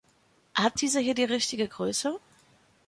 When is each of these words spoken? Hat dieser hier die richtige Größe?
Hat 0.55 0.81
dieser 0.81 0.99
hier 0.99 1.13
die 1.13 1.25
richtige 1.25 1.67
Größe? 1.67 2.19